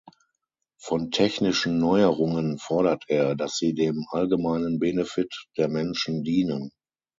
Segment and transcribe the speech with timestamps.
[0.81, 6.71] Von technischen Neuerungen fordert er, dass sie dem allgemeinen Benefit der Menschen dienen.